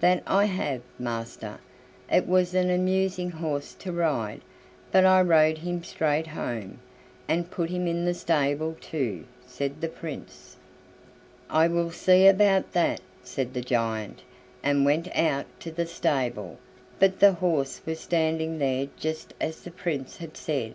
[0.00, 1.58] "That I have, master;
[2.10, 4.40] it was an amusing horse to ride,
[4.90, 6.78] but I rode him straight home,
[7.28, 10.56] and put him in the stable too," said the Prince.
[11.50, 14.22] "I will see about that," said the giant,
[14.62, 16.56] and went out to the stable,
[16.98, 20.74] but the horse was standing there just as the Prince had said.